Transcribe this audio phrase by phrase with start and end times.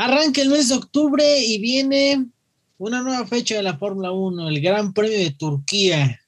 [0.00, 2.28] Arranca el mes de octubre y viene
[2.78, 6.20] una nueva fecha de la Fórmula 1, el Gran Premio de Turquía.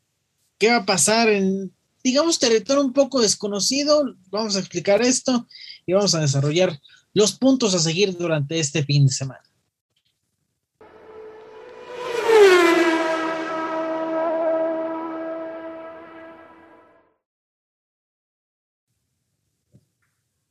[0.59, 1.73] ¿Qué va a pasar en,
[2.03, 4.17] digamos, territorio un poco desconocido?
[4.29, 5.47] Vamos a explicar esto
[5.87, 6.81] y vamos a desarrollar
[7.15, 9.50] los puntos a seguir durante este fin de semana.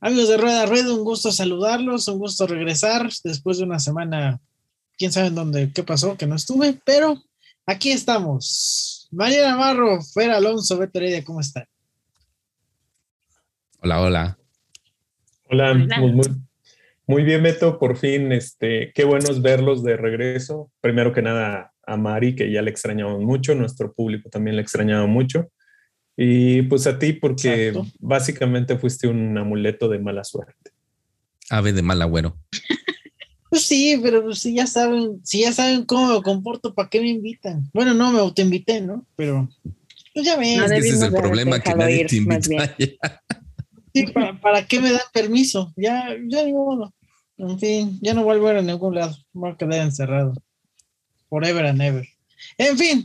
[0.01, 4.39] Amigos de Rueda Rueda, un gusto saludarlos, un gusto regresar después de una semana,
[4.97, 7.21] quién sabe en dónde, qué pasó, que no estuve, pero
[7.65, 9.09] aquí estamos.
[9.11, 11.65] María Navarro, Fer Alonso, Beto Heredia, ¿cómo están?
[13.81, 14.37] Hola, hola.
[15.51, 16.21] Hola, Muy,
[17.05, 20.71] muy, bien, Beto, por fin, este, qué bueno es verlos de regreso.
[20.79, 25.07] Primero que nada, a Mari, que ya le extrañamos mucho, nuestro público también le extrañaba
[25.07, 25.49] mucho.
[26.21, 30.71] Y pues a ti, porque básicamente fuiste un amuleto de mala suerte.
[31.49, 32.37] Ave de mal agüero.
[33.51, 37.01] Pues sí, pero pues si ya saben, si ya saben cómo me comporto, ¿para qué
[37.01, 37.67] me invitan?
[37.73, 39.07] Bueno, no me autoinvité, ¿no?
[39.15, 39.49] Pero
[40.13, 40.61] pues ya ven.
[40.71, 42.75] ese es el problema que nadie te invita.
[43.91, 44.05] Sí,
[44.39, 45.73] ¿para, qué me dan permiso?
[45.75, 46.93] Ya, ya ni modo.
[47.37, 49.17] En fin, ya no vuelvo a ir a ningún lado.
[49.33, 50.35] Voy a quedar encerrado.
[51.27, 52.07] Forever and ever.
[52.59, 53.01] En fin,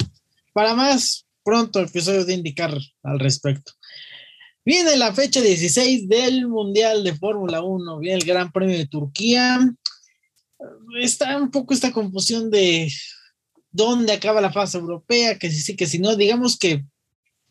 [0.53, 3.73] para más, pronto episodio de indicar al respecto.
[4.65, 9.61] Viene la fecha 16 del Mundial de Fórmula 1, viene el Gran Premio de Turquía.
[10.99, 12.91] Está un poco esta confusión de
[13.71, 16.83] dónde acaba la fase europea, que si sí, que si no, digamos que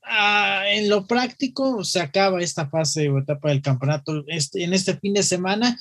[0.03, 4.97] ah, en lo práctico se acaba esta fase o etapa del campeonato este, en este
[4.97, 5.77] fin de semana,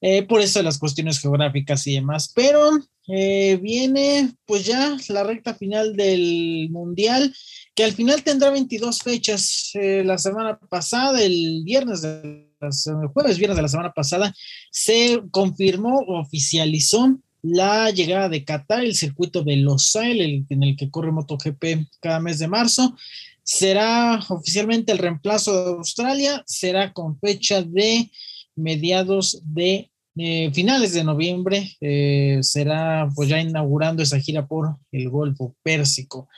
[0.00, 2.70] eh, por eso las cuestiones geográficas y demás, pero
[3.08, 7.34] eh, viene pues ya la recta final del Mundial,
[7.74, 9.70] que al final tendrá 22 fechas.
[9.74, 14.34] Eh, la semana pasada, el viernes, de el jueves, viernes de la semana pasada,
[14.70, 21.12] se confirmó, oficializó la llegada de Qatar, el circuito de Losail, en el que corre
[21.12, 22.96] MotoGP cada mes de marzo.
[23.42, 28.10] Será oficialmente el reemplazo de Australia, será con fecha de
[28.56, 35.10] mediados de eh, finales de noviembre eh, será pues ya inaugurando esa gira por el
[35.10, 36.28] Golfo Pérsico.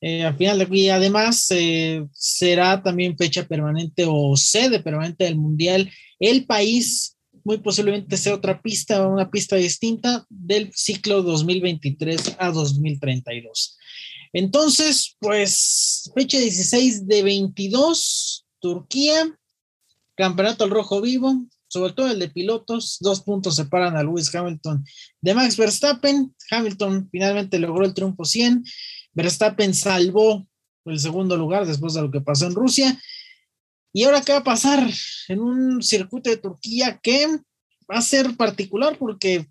[0.00, 1.48] Eh, al final de y además
[2.12, 5.90] será también fecha permanente o sede permanente del Mundial.
[6.20, 13.78] El país muy posiblemente sea otra pista, una pista distinta del ciclo 2023 a 2032.
[14.34, 19.38] Entonces, pues fecha 16 de 22, Turquía,
[20.16, 24.84] Campeonato al Rojo Vivo, sobre todo el de pilotos, dos puntos separan a Lewis Hamilton
[25.20, 26.32] de Max Verstappen.
[26.48, 28.62] Hamilton finalmente logró el triunfo 100.
[29.12, 30.46] Verstappen salvó
[30.84, 32.96] el segundo lugar después de lo que pasó en Rusia.
[33.92, 34.88] Y ahora, ¿qué va a pasar
[35.26, 37.26] en un circuito de Turquía que
[37.90, 39.48] va a ser particular porque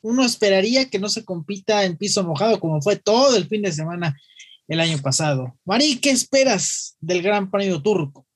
[0.00, 3.72] uno esperaría que no se compita en piso mojado como fue todo el fin de
[3.72, 4.18] semana
[4.68, 5.54] el año pasado.
[5.66, 8.26] Mari, ¿qué esperas del Gran Premio Turco?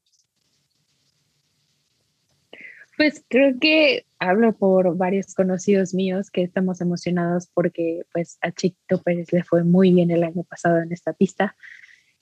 [3.03, 9.03] Pues creo que hablo por varios conocidos míos que estamos emocionados porque pues a Chiquito
[9.03, 11.57] Pérez le fue muy bien el año pasado en esta pista.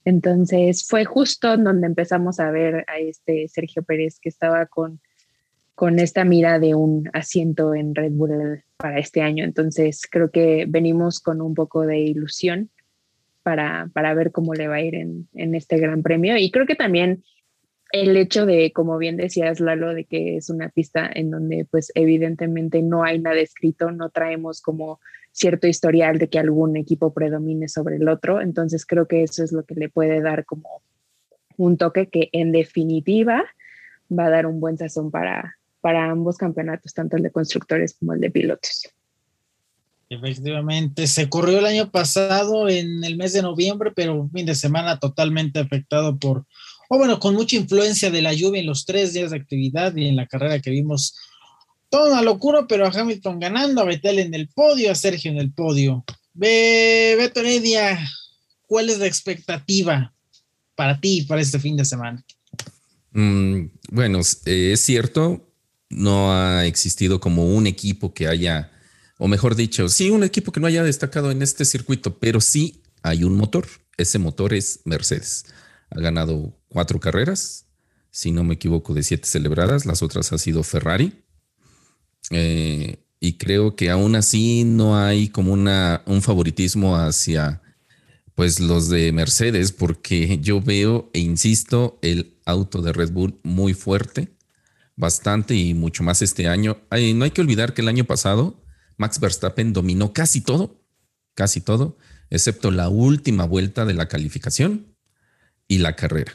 [0.07, 5.03] Entonces fue justo donde empezamos a ver a este Sergio Pérez que estaba con,
[5.75, 9.45] con esta mira de un asiento en Red Bull para este año.
[9.45, 12.71] Entonces creo que venimos con un poco de ilusión
[13.43, 16.39] para, para ver cómo le va a ir en, en este gran premio.
[16.39, 17.23] Y creo que también
[17.93, 21.91] el hecho de, como bien decías, Lalo, de que es una pista en donde pues
[21.95, 25.01] evidentemente no hay nada escrito, no traemos como
[25.33, 29.53] cierto historial de que algún equipo predomine sobre el otro, entonces creo que eso es
[29.53, 30.83] lo que le puede dar como
[31.57, 33.45] un toque que en definitiva
[34.11, 38.13] va a dar un buen sazón para, para ambos campeonatos, tanto el de constructores como
[38.13, 38.89] el de pilotos.
[40.09, 44.99] Efectivamente, se corrió el año pasado en el mes de noviembre, pero fin de semana
[44.99, 46.47] totalmente afectado por
[46.93, 50.09] o bueno, con mucha influencia de la lluvia en los tres días de actividad y
[50.09, 51.15] en la carrera que vimos.
[51.89, 55.39] Toda una locura, pero a Hamilton ganando, a Vettel en el podio, a Sergio en
[55.39, 56.05] el podio.
[56.35, 57.97] Beto Heredia,
[58.67, 60.13] ¿cuál es la expectativa
[60.75, 62.25] para ti para este fin de semana?
[63.13, 65.49] Mm, bueno, eh, es cierto,
[65.91, 68.73] no ha existido como un equipo que haya,
[69.17, 72.83] o mejor dicho, sí, un equipo que no haya destacado en este circuito, pero sí
[73.05, 73.69] hay un motor.
[73.97, 75.45] Ese motor es Mercedes.
[75.91, 77.67] Ha ganado cuatro carreras,
[78.11, 79.87] si no me equivoco, de siete celebradas.
[79.87, 81.25] Las otras ha sido Ferrari.
[82.31, 87.61] Eh, y creo que aún así no hay como una, un favoritismo hacia
[88.35, 93.75] pues los de Mercedes, porque yo veo e insisto el auto de Red Bull muy
[93.75, 94.35] fuerte.
[94.97, 96.79] bastante y mucho más este año.
[96.91, 98.63] no hay que olvidar que el año pasado
[98.99, 100.83] Max Verstappen dominó casi todo,
[101.35, 101.97] casi todo,
[102.29, 104.90] excepto la última vuelta de la calificación
[105.71, 106.33] y la carrera.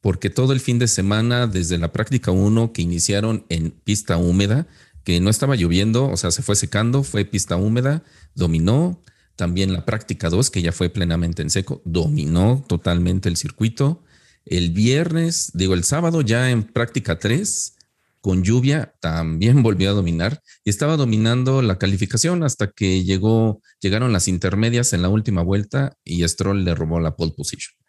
[0.00, 4.66] Porque todo el fin de semana, desde la práctica 1 que iniciaron en pista húmeda,
[5.04, 8.02] que no estaba lloviendo, o sea, se fue secando, fue pista húmeda,
[8.34, 9.00] dominó.
[9.36, 14.02] También la práctica 2, que ya fue plenamente en seco, dominó totalmente el circuito.
[14.44, 17.76] El viernes, digo, el sábado ya en práctica 3,
[18.20, 24.12] con lluvia, también volvió a dominar y estaba dominando la calificación hasta que llegó, llegaron
[24.12, 27.81] las intermedias en la última vuelta y Stroll le robó la pole position.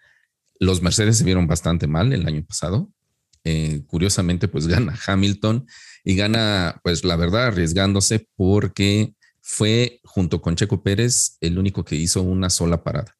[0.59, 2.91] Los Mercedes se vieron bastante mal el año pasado.
[3.43, 5.67] Eh, curiosamente, pues gana Hamilton
[6.03, 11.95] y gana, pues la verdad, arriesgándose porque fue junto con Checo Pérez el único que
[11.95, 13.17] hizo una sola parada,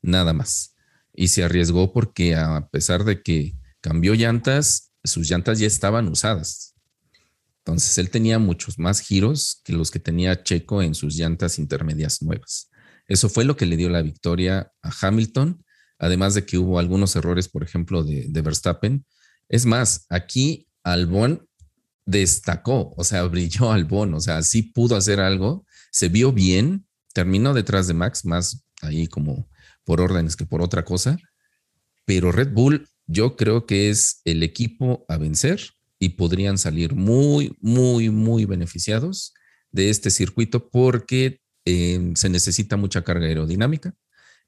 [0.00, 0.74] nada más.
[1.12, 6.74] Y se arriesgó porque a pesar de que cambió llantas, sus llantas ya estaban usadas.
[7.58, 12.22] Entonces él tenía muchos más giros que los que tenía Checo en sus llantas intermedias
[12.22, 12.70] nuevas.
[13.06, 15.64] Eso fue lo que le dio la victoria a Hamilton,
[16.02, 19.06] además de que hubo algunos errores, por ejemplo, de, Verstappen.
[19.48, 21.46] Es más, aquí Albon
[22.04, 27.54] destacó, o sea, brilló Albon, o sea, sí pudo hacer algo, se vio bien, terminó
[27.54, 29.48] detrás de Max, más ahí como
[29.84, 31.16] por órdenes que por otra cosa,
[32.04, 35.60] pero Red Bull yo creo que es el equipo a vencer
[36.00, 39.34] y podrían salir muy, muy, muy beneficiados
[39.70, 43.94] de este circuito porque eh, se necesita mucha carga aerodinámica,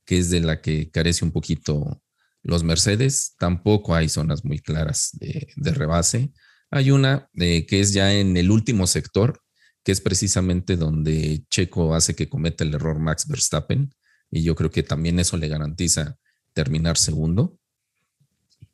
[0.05, 2.03] que es de la que carece un poquito
[2.43, 3.35] los Mercedes.
[3.39, 6.33] Tampoco hay zonas muy claras de, rebase.
[6.71, 9.41] Hay una eh, que es ya en el último sector,
[9.83, 13.95] que es precisamente donde Checo hace que cometa el error Max Verstappen.
[14.31, 16.17] Y yo creo que también eso le garantiza
[16.53, 17.59] terminar segundo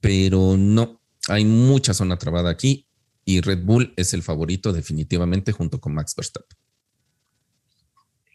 [0.01, 2.87] pero no, hay mucha zona trabada aquí
[3.25, 6.59] y Red Bull es el favorito definitivamente junto con Max Verstappen.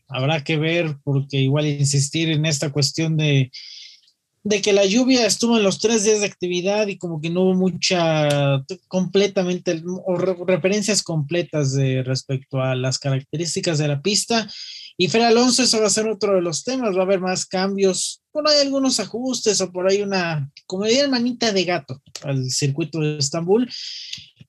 [0.08, 3.52] Habrá que ver porque igual insistir en esta cuestión de,
[4.46, 7.42] de que la lluvia estuvo en los tres días de actividad y como que no
[7.42, 14.48] hubo mucha completamente o referencias completas de respecto a las características de la pista.
[14.98, 17.48] Y Fer Alonso, eso va a ser otro de los temas, va a haber más
[17.48, 22.50] cambios, por ahí algunos ajustes o por ahí una, como diría manita de gato al
[22.52, 23.68] circuito de Estambul,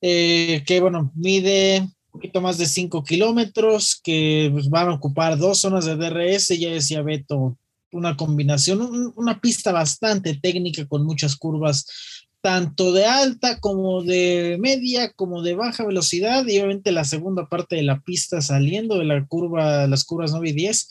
[0.03, 5.61] eh, que bueno, mide poquito más de 5 kilómetros, que pues, van a ocupar dos
[5.61, 7.57] zonas de DRS, ya decía Beto,
[7.93, 11.87] una combinación, una pista bastante técnica con muchas curvas
[12.41, 17.75] tanto de alta como de media, como de baja velocidad, y obviamente la segunda parte
[17.77, 20.89] de la pista saliendo de la curva, las curvas 9 y 10,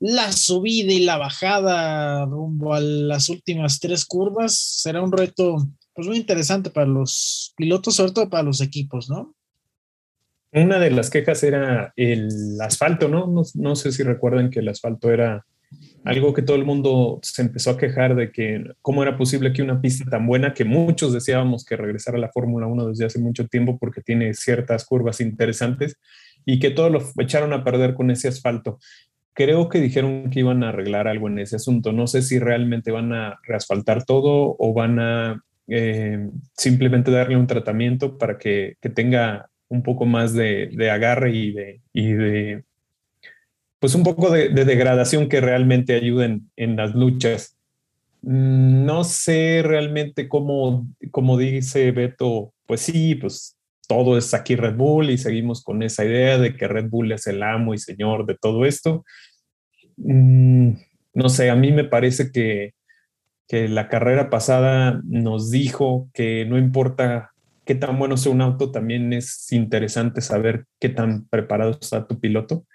[0.00, 6.08] la subida y la bajada rumbo a las últimas tres curvas será un reto pues
[6.08, 9.34] muy interesante para los pilotos, sobre todo para los equipos, ¿no?
[10.52, 13.32] Una de las quejas era el asfalto, ¿no?
[13.54, 15.46] No, sé si recuerdan que el asfalto era
[16.04, 19.62] algo que todo el mundo se empezó a quejar de que cómo era posible que
[19.62, 23.20] una pista tan buena, que muchos deseábamos que regresara a la Fórmula 1 desde hace
[23.20, 25.96] mucho tiempo porque tiene ciertas curvas interesantes
[26.44, 28.78] y que todo lo echaron a perder con ese asfalto.
[29.34, 31.92] Creo que dijeron que iban a arreglar algo en ese asunto.
[31.92, 37.46] No sé si realmente van a reasfaltar todo o van a eh, simplemente darle un
[37.46, 42.64] tratamiento para que, tenga un poco más de, agarre y de, y de
[43.78, 47.56] pues un poco de, degradación que realmente ayuden en las luchas.
[48.22, 53.56] Mm, no sé realmente cómo, como dice Beto, pues sí, pues
[53.88, 57.26] todo es aquí Red Bull y seguimos con esa idea de que Red Bull es
[57.26, 59.04] el amo y señor de todo esto.
[59.96, 60.72] Mm,
[61.14, 62.74] no sé, a mí me parece que,
[63.48, 67.29] que la carrera pasada nos dijo que no importa
[67.70, 72.18] qué tan bueno sea un auto, también es interesante saber qué tan preparado está tu
[72.18, 72.66] piloto.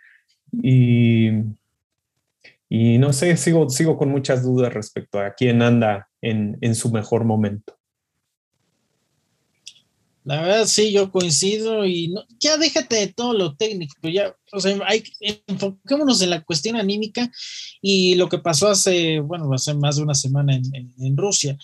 [0.64, 1.32] Y,
[2.70, 6.94] y no sé, sigo, sigo con muchas dudas respecto a quién anda en, en su
[6.94, 7.78] mejor momento.
[10.24, 14.62] La verdad, sí, yo coincido y no, ya déjate de todo lo técnico, ya, o
[14.62, 17.30] sea, hay, enfoquémonos en la cuestión anímica
[17.82, 21.58] y lo que pasó hace, bueno, hace más de una semana en, en, Rusia.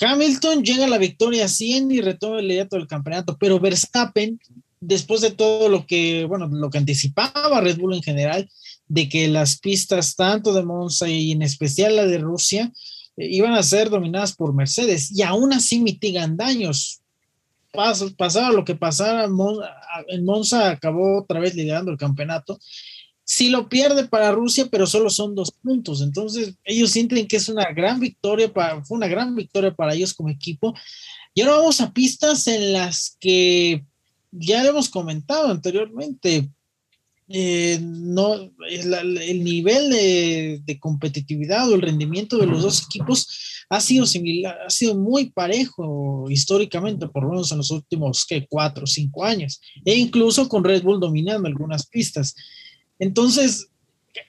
[0.00, 4.38] Hamilton llega a la victoria 100 y retoma el liderato del campeonato, pero Verstappen
[4.82, 8.50] después de todo lo que, bueno, lo anticipaba Red Bull en general,
[8.88, 12.72] de que las pistas tanto de Monza y en especial la de Rusia
[13.16, 17.00] eh, iban a ser dominadas por Mercedes y aún así mitigan daños.
[17.72, 19.24] Pas, pasaba lo que pasara,
[20.08, 22.58] en Monza acabó otra vez liderando el campeonato.
[23.34, 26.02] Sí lo pierde para Rusia, pero solo son dos puntos.
[26.02, 30.12] Entonces ellos sienten que es una gran victoria, para, fue una gran victoria para ellos
[30.12, 30.74] como equipo
[31.34, 33.86] Y ahora vamos a pistas en las que
[34.30, 36.50] ya hemos comentado anteriormente,
[37.28, 38.34] eh, no,
[38.68, 39.88] el, nivel
[40.66, 45.30] de, competitividad o el rendimiento de los dos equipos ha sido similar, ha sido muy
[45.30, 48.46] parejo históricamente, por lo menos en los últimos ¿qué?
[48.46, 52.34] cuatro o cinco años, e incluso con Red Bull dominando algunas pistas.
[52.98, 53.68] Entonces,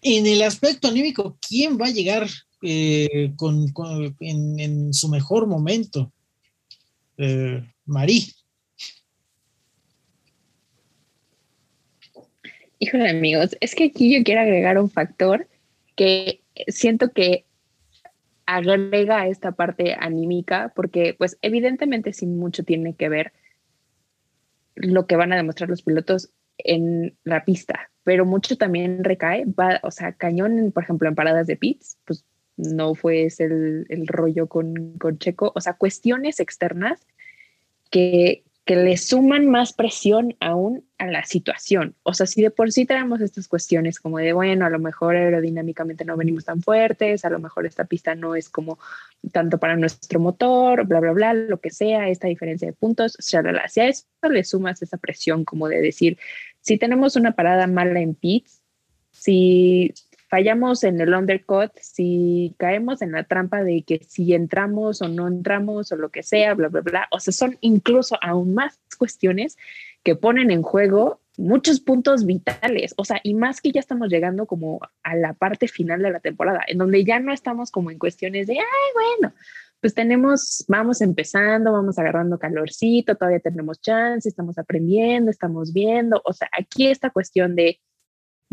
[0.02, 2.28] en el aspecto anímico, ¿quién va a llegar
[2.62, 3.74] eh, con,
[4.20, 6.12] en, su mejor momento?
[7.18, 8.34] Eh, Marí.
[12.80, 15.48] Híjole, amigos, es que aquí yo quiero agregar un factor
[15.96, 17.46] que siento que
[18.46, 23.34] agrega esta parte anímica, porque pues evidentemente sí mucho tiene que ver
[24.76, 29.80] lo que van a demostrar los pilotos en la pista, pero mucho también recae, va,
[29.84, 32.26] o sea, cañón, por ejemplo, en paradas de pits, pues
[32.58, 37.06] no fue ese el, el rollo con, con Checo, o sea, cuestiones externas
[37.90, 41.96] que, que le suman más presión aún a la situación.
[42.04, 45.16] O sea, si de por sí tenemos estas cuestiones como de, bueno, a lo mejor
[45.16, 48.80] aerodinámicamente no venimos tan fuertes, a lo mejor esta pista no es como
[49.32, 53.36] tanto para nuestro motor, bla, bla, bla, lo que sea, esta diferencia de puntos, si
[53.36, 56.18] a eso le sumas esa presión como de decir,
[56.64, 58.64] si tenemos una parada mala en pits,
[59.12, 59.94] si
[60.30, 65.28] fallamos en el undercut, si caemos en la trampa de que si entramos o no
[65.28, 67.08] entramos o lo que sea, bla, bla, bla.
[67.12, 69.58] O sea, son incluso aún más cuestiones
[70.04, 74.46] que ponen en juego muchos puntos vitales, o sea, y más que ya estamos llegando
[74.46, 78.00] como a la parte final de la temporada, en donde ya no estamos como en
[78.00, 79.36] cuestiones de, ay, bueno,
[79.84, 86.32] pues tenemos, vamos empezando, vamos agarrando calorcito, todavía tenemos chance, estamos aprendiendo, estamos viendo, o
[86.32, 87.82] sea, aquí esta cuestión de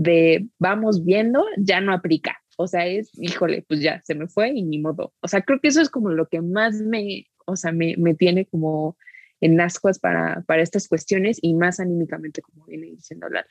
[0.01, 2.39] de vamos viendo ya no aplica.
[2.57, 5.13] O sea, es, híjole, pues ya se me fue y ni modo.
[5.21, 8.15] O sea, creo que eso es como lo que más me, o sea, me, me
[8.15, 8.97] tiene como
[9.41, 13.49] en ascuas para, para estas cuestiones y más anímicamente, como viene diciendo Lalo.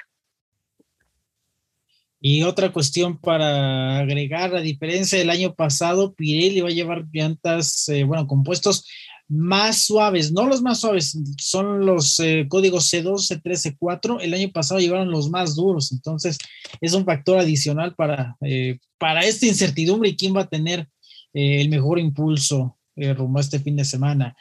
[2.22, 7.88] Y otra cuestión para agregar, a diferencia del año pasado, Pirelli va a llevar llantas,
[7.90, 8.86] eh, bueno, compuestos
[9.30, 14.18] más suaves, no los más suaves, son los eh, códigos C2, C3, C4.
[14.22, 16.40] El año pasado llevaron los más duros, entonces
[16.82, 20.90] es un factor adicional para, eh, para esta incertidumbre y quién va a tener
[21.34, 24.36] eh, el mejor impulso rumbo a este fin de semana.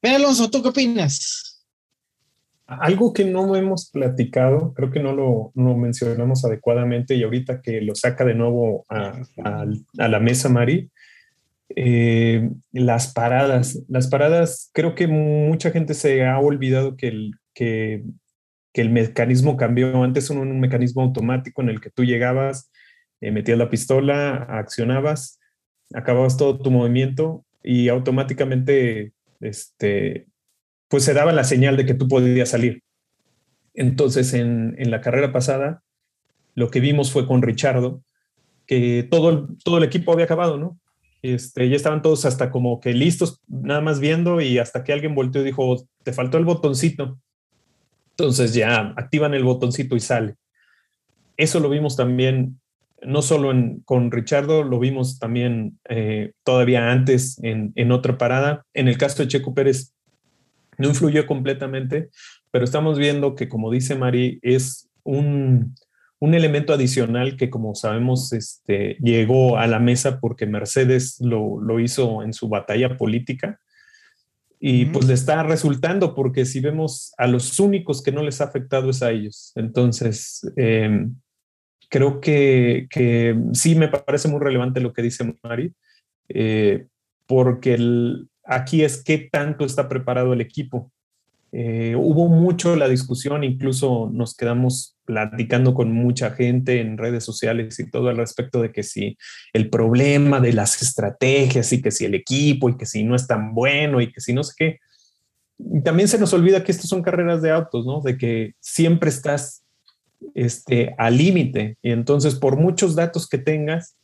[0.00, 1.49] Pero Alonso, ¿tú qué opinas?
[2.78, 7.94] Algo que no hemos platicado, creo que no lo, mencionamos adecuadamente y ahorita que lo
[7.94, 9.20] saca de nuevo a,
[9.98, 10.90] a la mesa, Mari,
[11.76, 13.82] eh, las paradas.
[13.88, 18.04] Las paradas, creo que mucha gente se ha olvidado que el, que,
[18.74, 20.02] el mecanismo cambió.
[20.02, 22.70] Antes era un, mecanismo automático en el que tú llegabas,
[23.20, 25.38] eh, metías la pistola, accionabas,
[25.94, 30.26] acababas todo tu movimiento y automáticamente este,
[30.90, 32.82] pues se daba la señal de que tú podías salir.
[33.72, 35.82] Entonces, en, en la carrera pasada,
[36.54, 38.02] lo que vimos fue con Richardo,
[38.66, 40.78] que todo todo el equipo había acabado, ¿no?
[41.22, 45.14] Este, ya estaban todos hasta como que listos, nada más viendo y hasta que alguien
[45.14, 47.20] volteó y dijo, te faltó el botoncito.
[48.10, 50.36] Entonces ya activan el botoncito y sale.
[51.36, 52.60] Eso lo vimos también,
[53.02, 53.52] no solo
[53.84, 58.64] con Richardo, lo vimos también eh, todavía antes en, en otra parada.
[58.74, 59.94] En el caso de Checo Pérez,
[60.80, 62.10] no influyó completamente,
[62.50, 65.74] pero estamos viendo que, como dice Mari, es un,
[66.20, 72.22] un elemento adicional que, como sabemos, este, llegó a la mesa porque Mercedes lo, hizo
[72.22, 73.58] en su batalla política
[74.58, 78.44] y pues le está resultando porque si vemos a los únicos que no les ha
[78.44, 79.52] afectado es a ellos.
[79.54, 81.14] Entonces, em,
[81.88, 82.86] creo que,
[83.54, 85.72] sí me parece muy relevante lo que dice Mari,
[86.28, 86.86] eh,
[87.26, 87.78] porque
[88.50, 90.90] aquí es qué tanto está preparado el equipo.
[91.52, 97.78] Eh, hubo mucho la discusión, incluso nos quedamos platicando con mucha gente en redes sociales
[97.80, 99.16] y todo al respecto de que si
[99.52, 103.26] el problema de las estrategias y que si el equipo y que si no es
[103.26, 104.78] tan bueno y que si no sé qué.
[105.84, 108.00] también se nos olvida que estas son carreras de autos, ¿no?
[108.00, 109.64] De que siempre estás
[110.34, 113.96] este, al límite y entonces por muchos datos que tengas,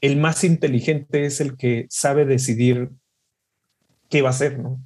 [0.00, 2.90] el más inteligente es el que sabe decidir
[4.10, 4.80] qué va a hacer, ¿no?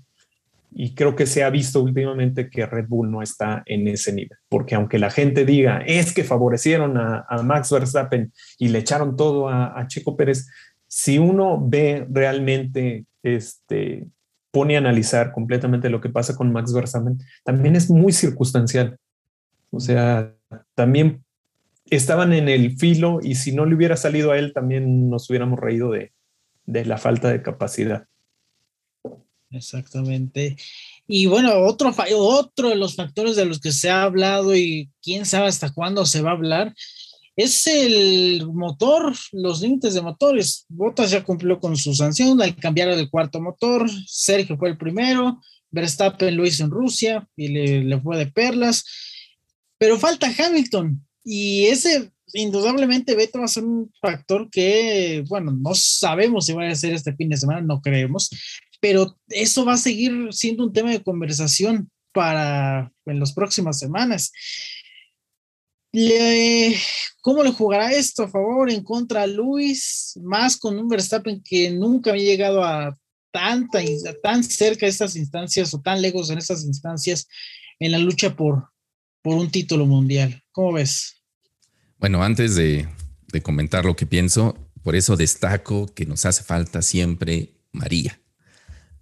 [0.76, 4.36] Y creo que se ha visto últimamente que Red Bull no está en ese nivel,
[4.48, 9.48] porque aunque la gente diga es que favorecieron a, Max Verstappen y le echaron todo
[9.48, 10.48] a, a, Checo Pérez,
[10.88, 14.06] si uno ve realmente, este,
[14.50, 18.98] pone a analizar completamente lo que pasa con Max Verstappen, también es muy circunstancial.
[19.70, 20.32] O sea,
[20.74, 21.24] también
[21.90, 25.58] estaban en el filo y si no le hubiera salido a él, también nos hubiéramos
[25.58, 26.12] reído de,
[26.66, 28.06] de la falta de capacidad.
[29.54, 30.56] Exactamente.
[31.06, 35.26] Y bueno, otro, otro de los factores de los que se ha hablado y quién
[35.26, 36.74] sabe hasta cuándo se va a hablar
[37.36, 40.66] es el motor, los límites de motores.
[40.68, 43.90] Bottas ya cumplió con su sanción al cambiar el cuarto motor.
[44.06, 45.40] Sergio fue el primero.
[45.70, 48.84] Verstappen lo hizo en Rusia y le, le fue de perlas.
[49.78, 51.04] Pero falta Hamilton.
[51.24, 56.68] Y ese indudablemente Beto va a ser un factor que, bueno, no sabemos si va
[56.68, 58.30] a ser este fin de semana, no creemos,
[58.84, 64.30] pero eso va a seguir siendo un tema de conversación para en las próximas semanas.
[67.22, 70.12] ¿Cómo le jugará esto a favor, en contra a Luis?
[70.22, 72.94] Más con un Verstappen que nunca había llegado a
[73.32, 73.80] tanta,
[74.22, 77.26] tan cerca de estas instancias o tan lejos en estas instancias
[77.80, 78.68] en la lucha por,
[79.22, 80.42] por un título mundial.
[80.52, 81.22] ¿Cómo ves?
[81.96, 82.86] Bueno, antes de,
[83.42, 88.20] comentar lo que pienso, por eso destaco que nos hace falta siempre María,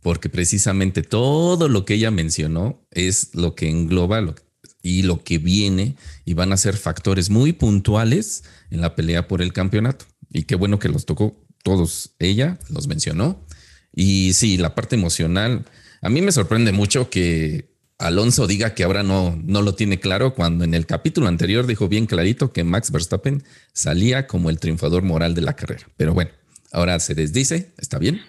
[0.03, 4.35] porque precisamente todo lo que ella mencionó es lo que engloba
[4.83, 9.41] y lo que viene y van a ser factores muy puntuales en la pelea por
[9.41, 10.05] el campeonato.
[10.31, 13.47] Y qué bueno que los tocó todos ella, los mencionó.
[13.95, 15.65] Y sí, la parte emocional,
[16.01, 20.35] a mí me sorprende mucho que Alonso diga que ahora no, no lo tiene claro
[20.35, 25.05] cuando en el capítulo anterior dijo bien clarito que Max Verstappen salía como el triunfador
[25.05, 25.87] moral de la carrera.
[25.97, 26.33] Pero bueno,
[26.73, 28.21] ahora se desdice, está bien.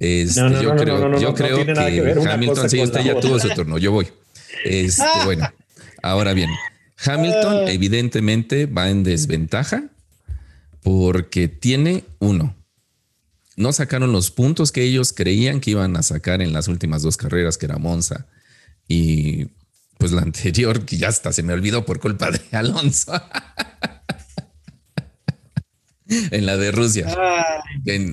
[0.00, 4.08] Yo creo, yo creo que, Hamilton, sí, usted ya tuvo su turno, yo voy.
[4.64, 5.48] Este, bueno,
[6.02, 6.50] ahora bien,
[7.04, 7.70] Hamilton ah.
[7.70, 9.84] evidentemente va en desventaja
[10.82, 12.54] porque tiene uno.
[13.56, 17.16] No sacaron los puntos que ellos creían que iban a sacar en las últimas dos
[17.16, 18.26] carreras, que era Monza
[18.86, 19.48] y
[19.98, 23.12] pues la anterior, que ya hasta se me olvidó por culpa de Alonso.
[26.30, 27.06] en la de Rusia.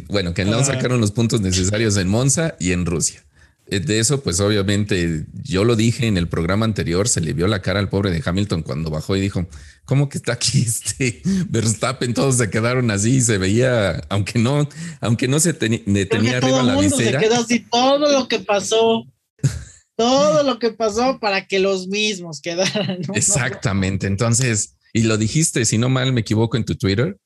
[0.07, 3.23] bueno, que no sacaron los puntos necesarios en Monza y en Rusia.
[3.67, 7.47] Eh, de eso, pues obviamente, yo lo dije en el programa anterior, se le vio
[7.47, 9.47] la cara al pobre de Hamilton cuando bajó y dijo,
[9.85, 12.13] ¿cómo que está aquí este Verstappen?
[12.13, 14.69] Todos se quedaron así y se veía, aunque no,
[15.01, 17.19] aunque no se detenía arriba la visera.
[17.19, 19.07] Se quedó así todo lo que pasó
[19.95, 22.99] todo lo que pasó para que los mismos quedaran.
[23.13, 24.07] Exactamente.
[24.07, 27.17] Entonces, y lo dijiste, si no mal me equivoco en tu Twitter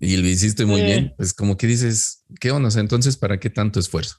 [0.00, 2.68] y lo hiciste muy bien, pues como que dices, ¿qué onda?
[2.78, 4.16] Entonces, ¿para qué tanto esfuerzo?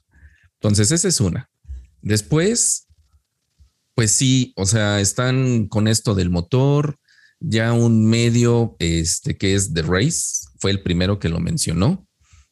[0.54, 1.50] Entonces, esa es una.
[2.02, 2.88] Después,
[3.94, 6.98] pues sí, o sea, están con esto del motor,
[7.40, 12.06] ya un medio este, que es The Race, fue el primero que lo mencionó.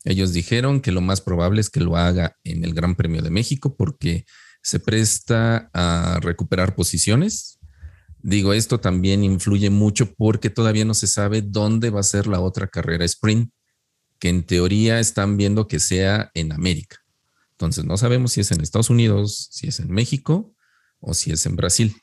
[0.04, 3.30] Ellos dijeron que lo más probable es que lo haga en el Gran Premio de
[3.30, 4.24] México porque
[4.62, 7.55] se presta a recuperar posiciones.
[8.28, 12.40] Digo, esto también influye mucho porque todavía no se sabe dónde va a ser la
[12.40, 13.52] otra carrera sprint,
[14.18, 16.96] que en teoría están viendo que sea en América.
[17.52, 20.52] Entonces, no sabemos si es en Estados Unidos, si es en México
[20.98, 21.94] o si es en Brasil.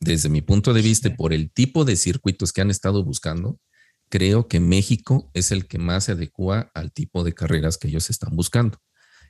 [0.00, 3.60] Desde mi punto de vista, por el tipo de circuitos que han estado buscando,
[4.08, 8.08] creo que México es el que más se adecua al tipo de carreras que ellos
[8.08, 8.80] están buscando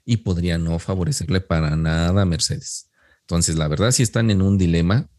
[0.05, 2.93] y podría no favorecerle para nada a Mercedes.
[3.23, 5.11] Entonces, la verdad, si están en un dilema,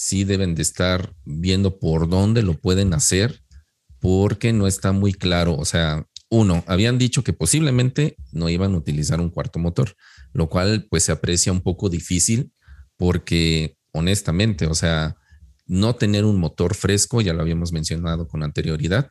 [0.00, 3.42] sí deben de estar viendo por dónde lo pueden hacer,
[3.98, 5.54] porque no está muy claro.
[5.56, 9.94] O sea, uno, habían dicho que posiblemente no iban a utilizar un cuarto motor,
[10.32, 12.50] lo cual pues se aprecia un poco difícil
[12.96, 15.18] porque honestamente, o sea,
[15.66, 19.10] no tener un motor fresco, ya lo habíamos mencionado con anterioridad,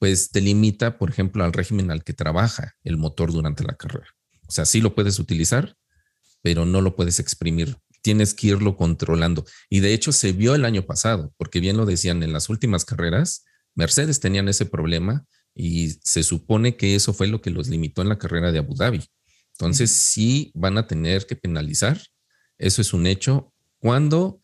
[0.00, 4.08] pues te limita, por ejemplo, al régimen al que trabaja el motor durante la carrera.
[4.48, 5.76] O sea, sí lo puedes utilizar,
[6.42, 7.78] pero no lo puedes exprimir.
[8.06, 9.44] Tienes que irlo controlando.
[9.68, 12.84] Y de hecho se vio el año pasado, porque bien lo decían en las últimas
[12.84, 18.02] carreras, Mercedes tenían ese problema y se supone que eso fue lo que los limitó
[18.02, 19.02] en la carrera de Abu Dhabi.
[19.54, 22.00] Entonces sí van a tener que penalizar.
[22.58, 23.52] Eso es un hecho.
[23.80, 24.40] Cuando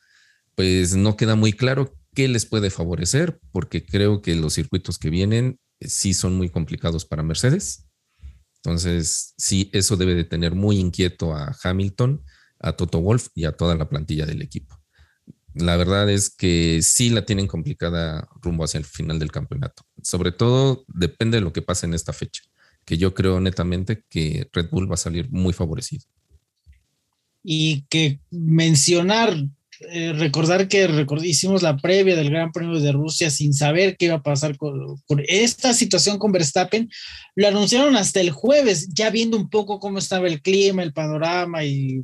[0.57, 5.09] pues no queda muy claro qué les puede favorecer, porque creo que los circuitos que
[5.09, 7.87] vienen sí son muy complicados para Mercedes
[8.65, 12.23] entonces, sí, eso debe de tener muy inquieto a Hamilton,
[12.63, 14.79] a Toto Wolf y a toda la plantilla del equipo.
[15.55, 19.83] La verdad es que sí la tienen complicada rumbo hacia el final del campeonato.
[20.03, 22.43] Sobre todo depende de lo que pase en esta fecha,
[22.85, 26.05] que yo creo netamente que Red Bull va a salir muy favorecido.
[27.45, 29.37] Y que mencionar
[29.91, 34.17] eh, recordar que hicimos la previa del Gran Premio de Rusia sin saber qué iba
[34.17, 36.91] a pasar con, esta situación con Verstappen.
[37.35, 41.65] Lo anunciaron hasta el jueves, ya viendo un poco cómo estaba el clima, el panorama
[41.65, 42.03] y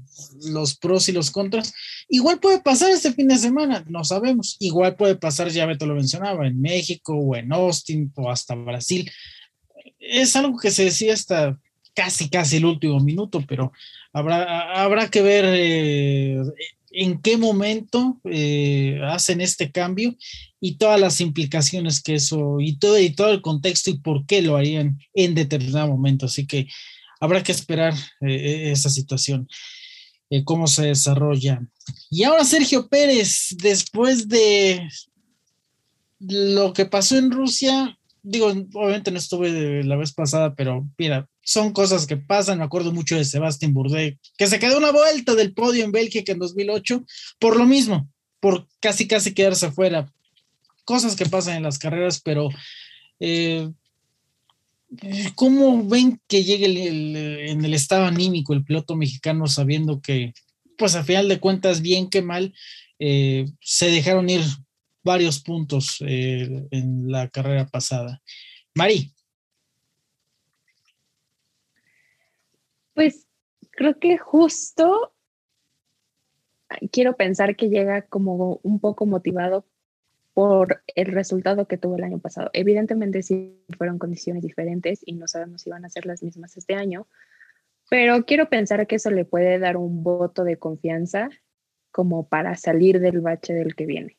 [0.51, 1.73] los pros y los contras.
[2.09, 4.57] Igual puede pasar este fin de semana, no sabemos.
[4.61, 9.11] Igual puede pasar, ya Beto lo mencionaba, en México o en Austin o hasta Brasil.
[9.99, 11.59] Es algo que se decía hasta
[11.95, 13.73] casi, casi el último minuto, pero
[14.13, 16.41] habrá, habrá que ver eh,
[16.91, 20.17] en qué momento eh, hacen este cambio
[20.61, 24.43] y todas las implicaciones que eso y todo, y todo el contexto y por qué
[24.43, 26.27] lo harían en determinado momento.
[26.27, 26.67] Así que
[27.21, 29.49] habrá que esperar eh, esa situación,
[30.45, 31.63] cómo se desarrolla.
[32.11, 34.87] Y ahora Sergio Pérez, después de
[36.21, 41.73] lo que pasó en Rusia, digo, obviamente no estuve la vez pasada, pero mira, son
[41.73, 42.59] cosas que pasan.
[42.59, 46.31] Me acuerdo mucho de Sebastián Bourdais, que se quedó una vuelta del podio en Bélgica
[46.31, 47.07] en 2008
[47.39, 48.07] por lo mismo,
[48.39, 50.13] por casi casi quedarse afuera.
[50.85, 52.51] Cosas que pasan en las carreras, pero
[53.19, 53.67] eh,
[55.37, 56.67] ¿cómo ven que llegue
[57.51, 60.35] en el estado anímico el piloto mexicano sabiendo que,
[60.77, 62.53] pues a final de cuentas, bien que mal,
[62.99, 64.43] eh, se dejaron ir
[65.03, 68.21] varios puntos eh, en la carrera pasada.
[68.75, 69.15] Mari.
[72.99, 73.29] Pues
[73.71, 75.15] creo que justo
[76.91, 79.65] quiero pensar que llega como un poco motivado
[80.35, 82.51] por el resultado que tuvo el año pasado.
[82.55, 86.75] Evidentemente sí fueron condiciones diferentes y no sabemos si van a ser las mismas este
[86.75, 87.07] año,
[87.89, 91.31] pero quiero pensar que eso le puede dar un voto de confianza
[91.93, 94.19] como para salir del bache del que viene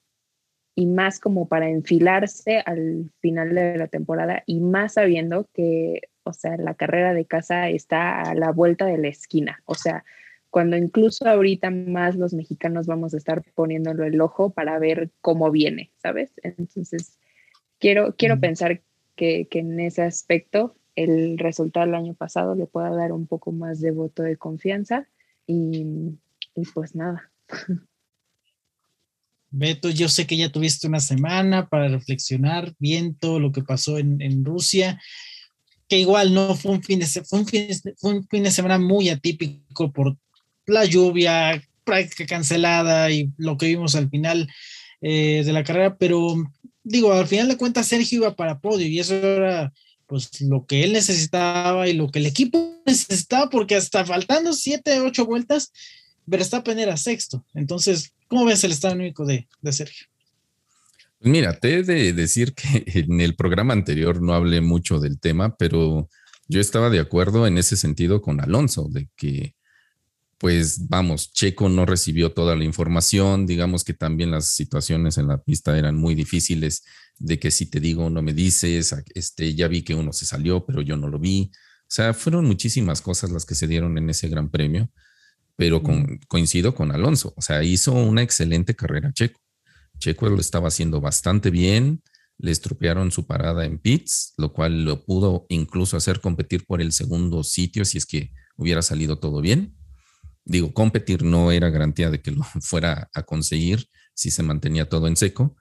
[0.74, 6.34] y más como para enfilarse al final de la temporada y más sabiendo que, o
[6.34, 9.62] sea, la carrera de casa está a la vuelta de la esquina.
[9.66, 10.04] O sea,
[10.50, 15.52] cuando incluso ahorita más los mexicanos vamos a estar poniéndolo el ojo para ver cómo
[15.52, 16.32] viene, ¿sabes?
[16.44, 17.18] Entonces,
[17.80, 18.82] quiero, quiero pensar
[19.16, 23.52] que, que en ese aspecto el resultado del año pasado le pueda dar un poco
[23.52, 25.08] más de voto de confianza
[25.48, 26.18] y,
[26.56, 27.32] y pues nada.
[29.52, 33.98] Beto, yo sé que ya tuviste una semana para reflexionar bien todo lo que pasó
[33.98, 35.02] en, Rusia,
[35.90, 37.48] que igual no fue un, fin de, fue un,
[38.28, 40.16] fin de, semana muy atípico por
[40.66, 44.48] la lluvia, práctica cancelada y lo que vimos al final
[45.02, 46.36] eh, de la carrera, pero
[46.84, 49.74] digo, al final de cuentas Sergio iba para podio y eso era
[50.06, 55.00] pues lo que él necesitaba y lo que el equipo necesitaba, porque hasta faltando siete,
[55.00, 55.72] ocho vueltas,
[56.26, 57.46] Verstappen era sexto.
[57.54, 60.08] Entonces, ¿cómo ves el estado único de, Sergio?
[61.22, 65.56] Mira, te he de decir que en el programa anterior no hablé mucho del tema,
[65.58, 66.10] pero
[66.48, 69.56] yo estaba de acuerdo en ese sentido con Alonso, de que,
[70.38, 75.40] pues vamos, Checo no recibió toda la información, digamos que también las situaciones en la
[75.44, 76.84] pista eran muy difíciles,
[77.20, 80.66] de que si te digo no me dices, este, ya vi que uno se salió,
[80.66, 81.52] pero yo no lo vi.
[81.54, 84.90] O sea, fueron muchísimas cosas las que se dieron en ese gran premio
[85.60, 85.84] pero
[86.30, 89.42] coincido con Alonso, o sea, hizo una excelente carrera Checo.
[90.00, 92.02] Checo lo estaba haciendo bastante bien,
[92.38, 96.94] le estropearon su parada en pits, lo cual lo pudo incluso hacer competir por el
[96.94, 99.76] segundo sitio si es que hubiera salido todo bien.
[100.46, 105.08] Digo, competir no era garantía de que lo fuera a conseguir si se mantenía todo
[105.08, 105.56] en seco,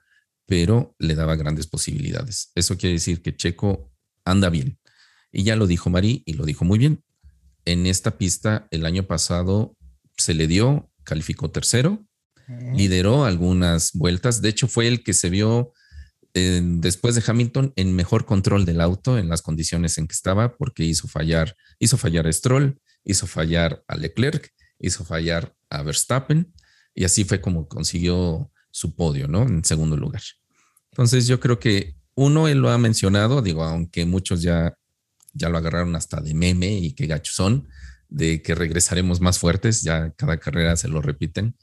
[0.45, 2.51] pero le daba grandes posibilidades.
[2.55, 3.91] Eso quiere decir que Checo
[4.25, 4.79] anda bien.
[5.31, 7.03] Y ya lo dijo Mari y lo dijo muy bien.
[7.65, 9.77] En esta pista el año pasado
[10.17, 12.08] se le dio, calificó tercero,
[12.73, 15.73] lideró algunas vueltas, de hecho fue el que se vio
[16.33, 20.55] eh, después de Hamilton en mejor control del auto en las condiciones en que estaba,
[20.57, 26.53] porque hizo fallar, hizo fallar a Stroll, hizo fallar a Leclerc, hizo fallar a Verstappen,
[26.93, 29.43] y así fue como consiguió su podio, ¿no?
[29.43, 30.21] En segundo lugar.
[30.91, 34.75] Entonces yo creo que uno, él lo ha mencionado, digo, aunque muchos ya,
[35.33, 37.67] ya lo agarraron hasta de meme y que gachos son,
[38.09, 41.55] de que regresaremos más fuertes, ya cada carrera se lo repiten.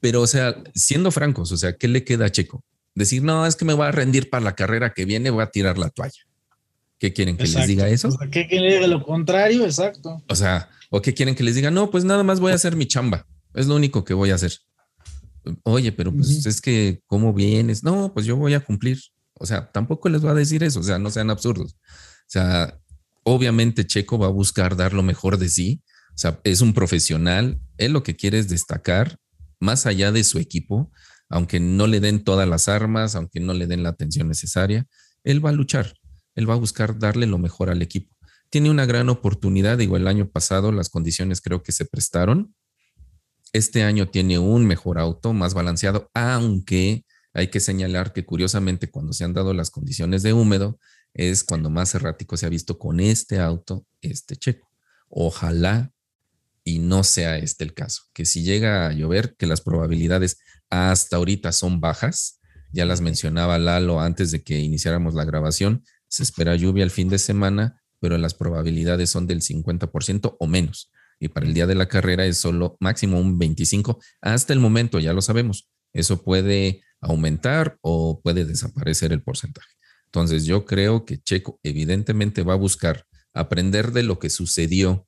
[0.00, 2.64] Pero, o sea, siendo francos, o sea, ¿qué le queda a Checo?
[2.94, 5.50] Decir, no, es que me voy a rendir para la carrera que viene, voy a
[5.50, 6.22] tirar la toalla.
[6.98, 8.08] ¿Qué quieren que les diga eso?
[8.08, 9.64] O ¿Qué quieren que lo contrario?
[9.64, 10.22] Exacto.
[10.28, 11.70] O sea, ¿o qué quieren que les diga?
[11.70, 13.26] No, pues nada más voy a hacer mi chamba.
[13.52, 14.52] Es lo único que voy a hacer.
[15.64, 17.82] Oye, pero pues es que, ¿cómo vienes?
[17.82, 18.98] No, pues yo voy a cumplir.
[19.34, 20.80] O sea, tampoco les voy a decir eso.
[20.80, 21.74] O sea, no sean absurdos.
[21.74, 22.80] O sea,
[23.24, 25.82] Obviamente Checo va a buscar dar lo mejor de sí.
[26.10, 27.58] O sea, es un profesional.
[27.78, 29.18] Él lo que quiere es destacar
[29.64, 30.92] más allá de su equipo,
[31.28, 34.86] aunque no le den todas las armas, aunque no le den la atención necesaria,
[35.24, 35.94] él va a luchar.
[36.34, 38.14] Él va a buscar darle lo mejor al equipo.
[38.50, 39.78] Tiene una gran oportunidad.
[39.78, 42.54] Digo, el año pasado las condiciones creo que se prestaron.
[43.52, 49.12] Este año tiene un mejor auto, más balanceado, aunque hay que señalar que curiosamente cuando
[49.12, 50.78] se han dado las condiciones de húmedo,
[51.14, 54.68] es cuando más errático se ha visto con este auto, este checo.
[55.08, 55.93] Ojalá
[56.64, 60.38] y no sea este el caso, que si llega a llover, que las probabilidades
[60.70, 62.40] hasta ahorita son bajas,
[62.72, 67.08] ya las mencionaba Lalo antes de que iniciáramos la grabación, se espera lluvia el fin
[67.08, 70.90] de semana, pero las probabilidades son del 50% o menos.
[71.20, 74.98] y para el día de la carrera es solo máximo un 25 hasta el momento,
[74.98, 75.70] ya lo sabemos.
[75.92, 79.70] Eso puede aumentar o puede desaparecer el porcentaje.
[80.06, 85.06] Entonces yo creo que Checo evidentemente va a buscar aprender de lo que sucedió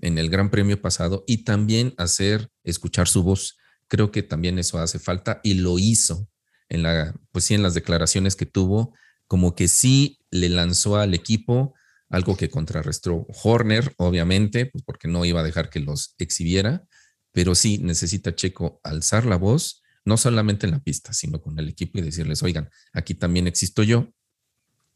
[0.00, 3.56] en el Gran Premio pasado y también hacer escuchar su voz.
[3.88, 6.28] Creo que también eso hace falta y lo hizo
[6.68, 8.94] en la, pues sí, en las declaraciones que tuvo,
[9.26, 11.74] como que sí le lanzó al equipo
[12.08, 16.84] algo que contrarrestó Horner, obviamente, pues porque no iba a dejar que los exhibiera,
[17.32, 21.68] pero sí necesita Checo alzar la voz, no solamente en la pista, sino con el
[21.68, 24.12] equipo y decirles, oigan, aquí también existo yo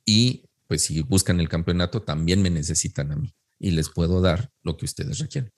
[0.04, 4.50] y pues si buscan el campeonato, también me necesitan a mí y les puedo dar
[4.62, 5.52] lo que ustedes requieren.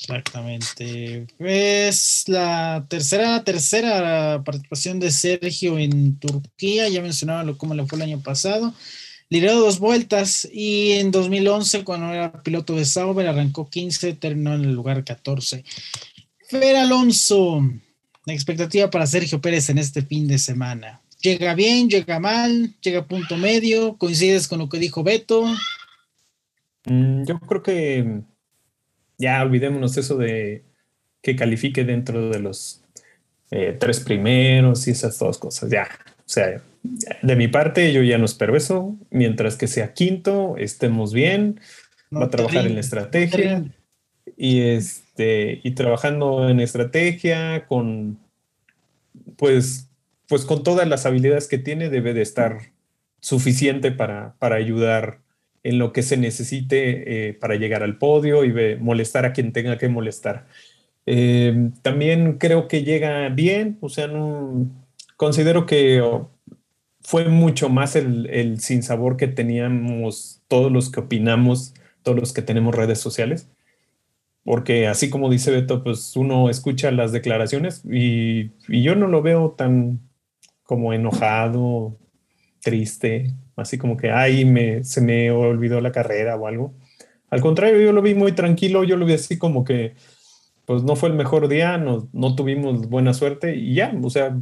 [0.00, 1.26] Exactamente.
[1.40, 6.88] Es la tercera, tercera participación de Sergio en Turquía.
[6.88, 8.72] Ya mencionaba cómo le fue el año pasado.
[9.28, 14.64] Lideró dos vueltas y en 2011, cuando era piloto de Sauber, arrancó 15, terminó en
[14.64, 15.64] el lugar 14.
[16.48, 17.60] Fer Alonso,
[18.24, 21.02] la expectativa para Sergio Pérez en este fin de semana.
[21.20, 25.44] Llega bien, llega mal, llega a punto medio, coincides con lo que dijo Beto.
[26.88, 28.22] Mm, yo creo que
[29.18, 30.64] ya olvidémonos eso de
[31.22, 32.82] que califique dentro de los
[33.50, 35.70] eh, tres primeros y esas dos cosas.
[35.70, 36.62] Ya, o sea,
[37.22, 38.96] de mi parte yo ya no espero eso.
[39.10, 41.60] Mientras que sea quinto, estemos bien.
[42.14, 43.64] va a trabajar en la estrategia
[44.36, 48.18] y este y trabajando en estrategia con
[49.36, 49.88] pues
[50.28, 52.70] pues con todas las habilidades que tiene debe de estar
[53.20, 55.20] suficiente para, para ayudar
[55.62, 59.78] en lo que se necesite eh, para llegar al podio y molestar a quien tenga
[59.78, 60.46] que molestar.
[61.06, 64.10] Eh, también creo que llega bien, o sea,
[65.16, 66.02] considero que
[67.00, 72.42] fue mucho más el, el sinsabor que teníamos todos los que opinamos, todos los que
[72.42, 73.48] tenemos redes sociales,
[74.44, 79.50] porque así como dice Beto, pues uno escucha las declaraciones y yo no lo veo
[79.52, 80.00] tan
[80.62, 81.96] como enojado,
[82.60, 86.74] triste, así como que, ay, me, se me olvidó la carrera o algo.
[87.30, 89.94] Al contrario, yo lo vi muy tranquilo, yo lo vi así como que,
[90.64, 94.36] pues no fue el mejor día, no, no tuvimos buena suerte y ya, o sea,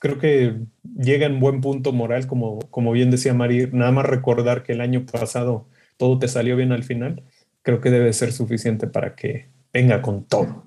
[0.00, 0.56] creo que
[0.98, 4.80] llega en buen punto moral, como, como bien decía Mari, nada más recordar que el
[4.80, 7.22] año pasado todo te salió bien al final,
[7.62, 10.64] creo que debe ser suficiente para que venga con todo.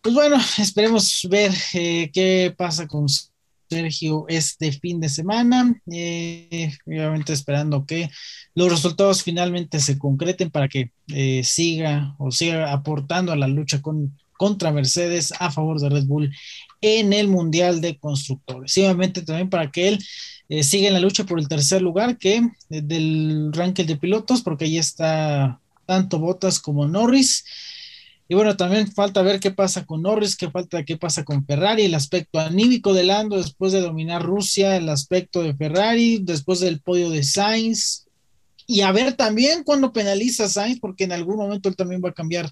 [0.00, 3.06] Pues bueno, esperemos ver eh, qué pasa con
[3.68, 5.74] Sergio este fin de semana.
[5.92, 8.10] Eh, obviamente esperando que
[8.54, 13.82] los resultados finalmente se concreten para que eh, siga o siga aportando a la lucha
[13.82, 16.32] con, contra Mercedes a favor de Red Bull
[16.80, 18.76] en el Mundial de Constructores.
[18.76, 20.04] Y obviamente también para que él
[20.48, 24.66] eh, siga en la lucha por el tercer lugar que del ranking de pilotos, porque
[24.66, 27.44] ahí está tanto Bottas como Norris.
[28.28, 31.84] Y bueno, también falta ver qué pasa con Norris, qué falta, qué pasa con Ferrari,
[31.84, 36.80] el aspecto anímico de Lando después de dominar Rusia, el aspecto de Ferrari, después del
[36.80, 38.06] podio de Sainz.
[38.66, 42.14] Y a ver también cuando penaliza Sainz, porque en algún momento él también va a
[42.14, 42.50] cambiar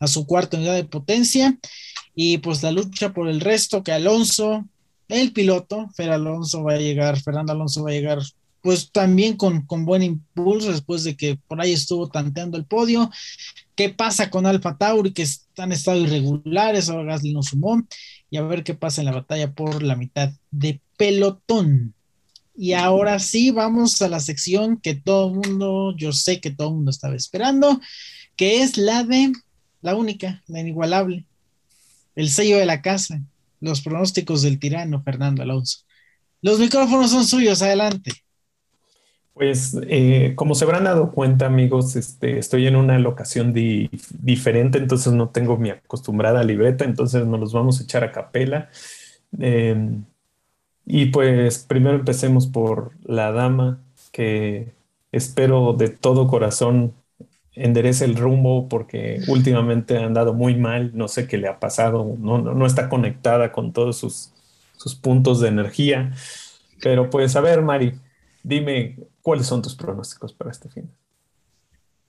[0.00, 1.56] a su cuarta unidad de potencia.
[2.16, 4.66] Y pues la lucha por el resto, que Alonso,
[5.08, 8.18] el piloto, Fer Alonso va a llegar, Fernando Alonso va a llegar
[8.64, 13.10] pues también con, con buen impulso después de que por ahí estuvo tanteando el podio.
[13.74, 15.26] ¿Qué pasa con Alfa Tauri que
[15.58, 16.88] han estado irregulares?
[16.88, 17.86] Ahora Gasly no sumó.
[18.30, 21.92] Y a ver qué pasa en la batalla por la mitad de pelotón.
[22.56, 26.68] Y ahora sí, vamos a la sección que todo el mundo, yo sé que todo
[26.68, 27.82] el mundo estaba esperando,
[28.34, 29.30] que es la de
[29.82, 31.26] la única, la inigualable,
[32.16, 33.20] el sello de la casa,
[33.60, 35.80] los pronósticos del tirano Fernando Alonso.
[36.40, 38.24] Los micrófonos son suyos, adelante.
[39.34, 45.12] Pues eh, como se habrán dado cuenta amigos, este, estoy en una locación diferente, entonces
[45.12, 48.70] no tengo mi acostumbrada libreta, entonces nos los vamos a echar a capela.
[49.40, 50.04] Em,
[50.86, 53.80] y pues primero empecemos por la dama,
[54.12, 54.72] que
[55.12, 56.94] espero de todo corazón
[57.54, 62.16] enderece el rumbo porque últimamente ha andado muy mal, no sé qué le ha pasado,
[62.18, 64.32] no, no, está conectada con todos sus,
[64.76, 66.12] sus puntos de energía.
[66.82, 67.94] Pero pues a ver, Mari,
[68.42, 70.90] dime ¿Cuáles son tus pronósticos para este fin?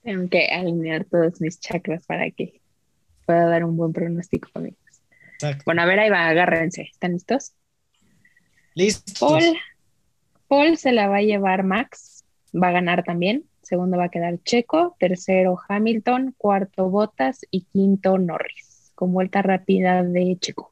[0.02, 2.60] Tengo que alinear todos mis chakras para que
[3.24, 4.78] pueda dar un buen pronóstico, amigos.
[5.64, 6.82] Bueno, a ver, ahí va, agárrense.
[6.82, 7.54] ¿Están listos?
[8.74, 9.28] Listo.
[9.28, 9.42] Paul,
[10.46, 12.22] Paul se la va a llevar Max,
[12.54, 13.44] va a ganar también.
[13.62, 20.02] Segundo va a quedar Checo, tercero Hamilton, cuarto Bottas y quinto Norris, con vuelta rápida
[20.02, 20.70] de Checo.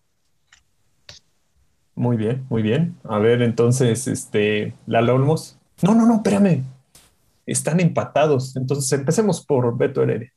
[1.95, 2.97] Muy bien, muy bien.
[3.05, 5.59] A ver, entonces, este, la Olmos.
[5.83, 6.65] No, no, no, espérame.
[7.47, 8.57] están empatados.
[8.57, 10.33] Entonces empecemos por Beto Heredia.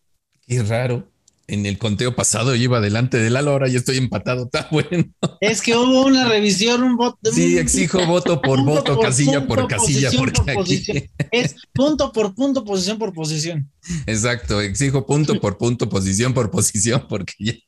[0.46, 1.08] Qué raro
[1.48, 5.06] en el conteo pasado yo iba delante de Lalo, ahora ya estoy empatado, está bueno.
[5.40, 7.32] Es que hubo una revisión, un voto.
[7.32, 11.10] Sí, exijo voto por voto, casilla por casilla, porque aquí...
[11.32, 13.72] Es punto por punto, posición por posición.
[14.06, 17.64] Exacto, exijo punto por punto, posición por posición, porque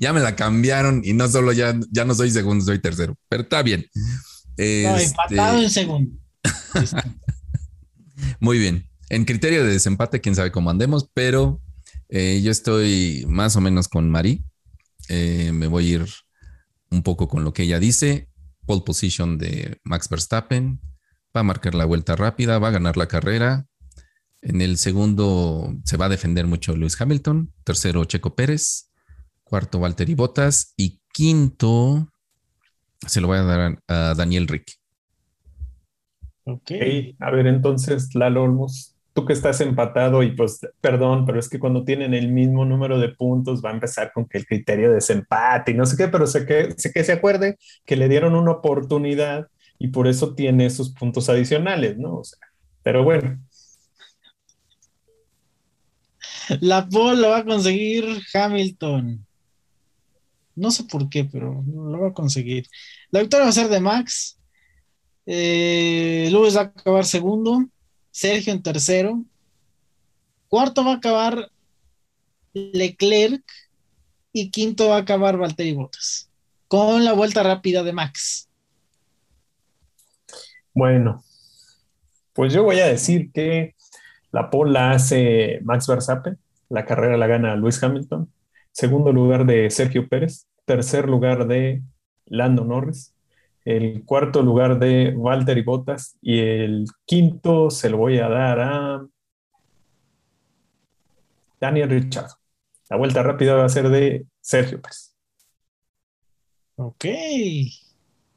[0.00, 3.44] ya, me la cambiaron y no solo ya, ya no soy segundo, soy tercero, pero
[3.44, 3.86] está bien.
[4.58, 6.21] empatado en segundo.
[8.40, 8.88] Muy bien.
[9.08, 11.60] En criterio de desempate, quién sabe cómo andemos, pero
[12.08, 14.44] eh, yo estoy más o menos con Mari.
[15.08, 16.06] Eh, me voy a ir
[16.90, 18.28] un poco con lo que ella dice.
[18.66, 20.80] Pole position de Max Verstappen.
[21.36, 23.66] Va a marcar la vuelta rápida, va a ganar la carrera.
[24.42, 27.52] En el segundo se va a defender mucho Lewis Hamilton.
[27.64, 28.90] Tercero, Checo Pérez.
[29.44, 30.74] Cuarto, Valtteri Bottas.
[30.76, 32.10] Y quinto,
[33.06, 34.81] se lo voy a dar a, Daniel Rick.
[36.44, 36.72] Ok.
[37.20, 41.58] A ver, entonces, Lalo Olmos, tú que estás empatado y pues, perdón, pero es que
[41.58, 44.96] cuando tienen el mismo número de puntos va a empezar con que el criterio de
[44.96, 48.34] desempate y no sé qué, pero sé que, sé que se acuerde que le dieron
[48.34, 52.18] una oportunidad y por eso tiene esos puntos adicionales, ¿no?
[52.18, 52.38] O sea,
[52.82, 53.38] pero bueno.
[56.60, 59.24] La pole lo va a conseguir Hamilton.
[60.54, 62.66] No sé por qué, pero lo va a conseguir.
[63.10, 64.38] La victoria va a ser de Max.
[65.26, 67.64] Eh, Lewis va a acabar segundo.
[68.10, 69.22] Sergio en tercero.
[70.48, 71.50] Cuarto va a acabar
[72.52, 73.42] Leclerc
[74.32, 76.28] y quinto va a acabar Valtteri Bottas
[76.68, 78.48] con la vuelta rápida de Max.
[80.74, 81.22] Bueno,
[82.32, 83.74] pues yo voy a decir que
[84.30, 86.38] la pole la hace Max Verstappen,
[86.70, 88.32] la carrera la gana Luis Hamilton,
[88.72, 91.82] segundo lugar de Sergio Pérez, tercer lugar de
[92.24, 93.12] Lando Norris,
[93.64, 98.60] el cuarto lugar de Walter y Botas y el quinto se lo voy a dar
[98.60, 99.06] a
[101.60, 102.30] Daniel Richard.
[102.90, 105.14] La vuelta rápida va a ser de Sergio Pérez.
[106.76, 107.04] Ok,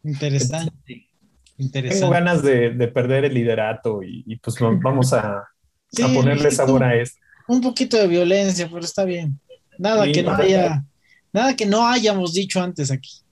[0.03, 1.09] interesante.
[1.57, 1.99] Interesante.
[1.99, 5.43] Tengo ganas de, perder el liderato y, pues vamos a,
[6.13, 7.19] ponerle sabor a esto.
[7.47, 9.39] Un poquito de violencia, pero está bien.
[9.79, 10.85] Nada que no haya,
[11.33, 13.24] nada que no hayamos dicho antes aquí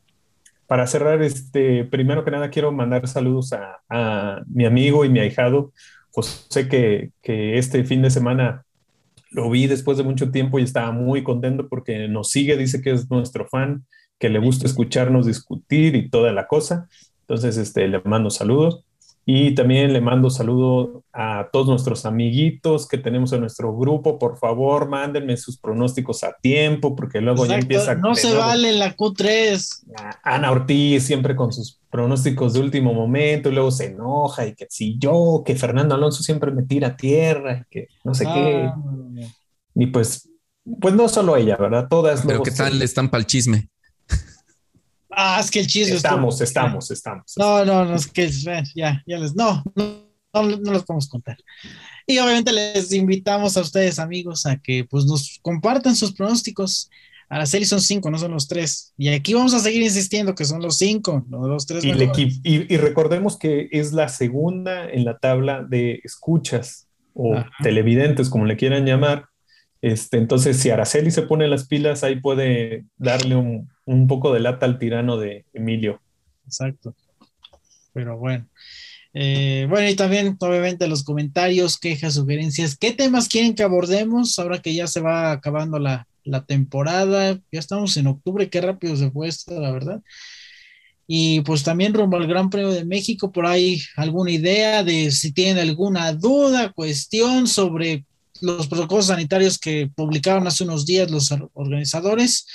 [0.73, 5.71] para cerrar, este, primero que nada quiero mandar saludos a, mi amigo y mi ahijado,
[6.09, 8.65] José, que, que, este fin de semana
[9.29, 12.89] lo vi después de mucho tiempo y estaba muy contento porque nos sigue, dice que
[12.89, 13.85] es nuestro fan,
[14.17, 16.87] que le gusta escucharnos discutir y toda la cosa.
[17.19, 18.83] Entonces, este, le mando saludos.
[19.25, 24.19] Y también le mando saludo a todos nuestros amiguitos que tenemos en nuestro grupo.
[24.19, 27.95] Por favor, mándenme sus pronósticos a tiempo, porque luego ya empieza.
[27.95, 29.85] No se vale la Q3.
[30.23, 34.67] Ana Ortiz siempre con sus pronósticos de último momento, y luego se enoja, y que
[34.69, 38.65] si yo, que Fernando Alonso siempre me tira a tierra, y que no sé qué.
[38.65, 38.75] Ah,
[39.75, 40.29] y pues,
[40.81, 41.87] pues no solo ella, ¿verdad?
[41.89, 42.23] Todas.
[42.25, 43.69] Pero ¿qué tal están para el chisme?
[45.15, 45.95] Ah, es que el chisme.
[45.95, 47.33] Estamos, estamos, estamos.
[47.37, 48.63] No, no, no, es que ya,
[49.05, 49.35] ya les.
[49.35, 51.37] No, no, no, los podemos contar.
[52.05, 56.89] Y obviamente les invitamos a ustedes, amigos, a que pues nos compartan sus pronósticos.
[57.29, 58.93] Araceli son cinco, no son los tres.
[58.97, 61.83] Y aquí vamos a seguir insistiendo que son los cinco, no los tres.
[61.83, 61.93] Y,
[62.43, 68.57] y, recordemos que es la segunda en la tabla de escuchas o televidentes, como le
[68.57, 69.29] quieran llamar.
[69.83, 74.39] Este, entonces, si Araceli se pone las pilas, ahí puede darle un, un poco de
[74.39, 76.01] lata al tirano de Emilio.
[76.45, 76.95] Exacto.
[77.91, 78.47] Pero bueno.
[79.13, 82.77] Eh, bueno, y también, obviamente, los comentarios, quejas, sugerencias.
[82.77, 86.07] ¿Qué temas quieren que abordemos ahora que ya se va acabando la,
[86.47, 87.41] temporada?
[87.51, 90.01] Ya estamos en octubre, qué rápido se fue esto, la verdad.
[91.07, 95.33] Y pues también rumbo al Gran Premio de México, por ahí alguna idea de si
[95.33, 98.05] tienen alguna duda, cuestión sobre
[98.43, 102.45] los protocolos sanitarios que publicaron hace unos días los organizadores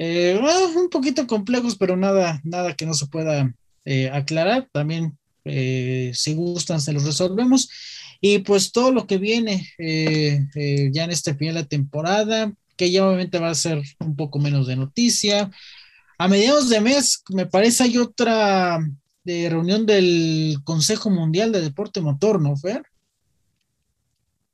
[0.00, 0.40] eh,
[0.76, 3.52] un poquito complejos, pero nada, nada que no se pueda
[3.84, 4.68] eh, aclarar.
[4.72, 7.68] También, eh, si gustan, se los resolvemos.
[8.20, 13.38] Y pues todo lo que viene ya en este final de temporada, que ya obviamente
[13.38, 15.50] va a ser un poco menos de noticia.
[16.16, 18.78] A mediados de mes, me parece, hay otra
[19.24, 22.82] reunión del Consejo Mundial de Deporte Motor, ¿no, Fer?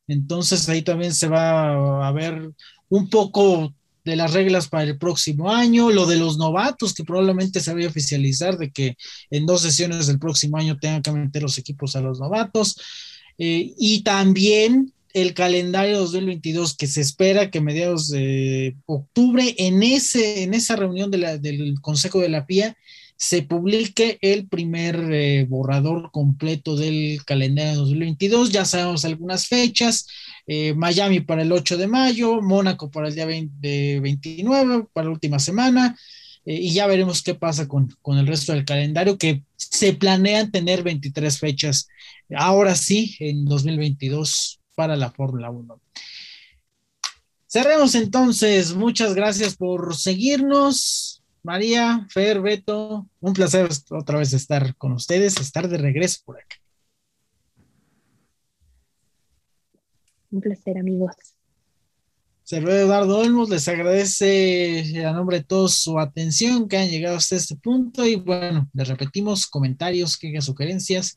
[0.09, 2.51] Entonces ahí también se va a ver
[2.89, 3.75] un poco
[4.05, 7.87] de las reglas para el próximo año, lo de los novatos, que probablemente se vaya
[7.87, 8.97] a oficializar de que
[9.31, 12.77] en dos sesiones del próximo año tengan que meter los equipos a los novatos,
[13.39, 20.43] eh, y también el calendario 2022 que se espera que mediados de octubre en, ese,
[20.43, 22.77] en esa reunión del Consejo de la PIA
[23.17, 28.51] se publique el primer eh, borrador completo del calendario 2022.
[28.51, 30.07] Ya sabemos algunas fechas,
[30.47, 35.39] eh, Miami para el 8 de mayo, Mónaco para el día 29, para la última
[35.39, 35.97] semana,
[36.45, 40.51] eh, y ya veremos qué pasa con, con, el resto del calendario, que se planean
[40.51, 41.89] tener 23 fechas,
[42.37, 45.81] ahora sí, en 2022 para la Fórmula 1.
[47.47, 51.24] Cerremos entonces, muchas gracias por seguirnos.
[51.45, 56.57] María, Fer, Beto, un placer otra vez estar con ustedes, estar de regreso por acá.
[60.31, 61.15] Un placer, amigos.
[62.45, 67.37] Servidor Eduardo Olmos les agradece a nombre de todos su atención que han llegado hasta
[67.37, 71.15] este punto y bueno, les repetimos comentarios, quejas, sugerencias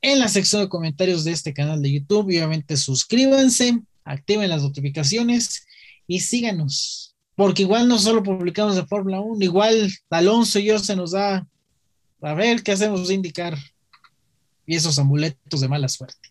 [0.00, 4.62] en la sección de comentarios de este canal de YouTube y obviamente suscríbanse, activen las
[4.62, 5.66] notificaciones
[6.06, 10.96] y síganos, porque igual no solo publicamos de Fórmula 1, igual Alonso y yo se
[10.96, 11.46] nos da
[12.20, 13.56] a ver qué hacemos de indicar
[14.66, 16.30] y esos amuletos de mala suerte.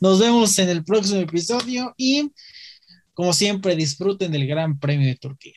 [0.00, 2.32] Nos vemos en el próximo episodio y,
[3.14, 5.56] como siempre, disfruten del Gran Premio de Turquía.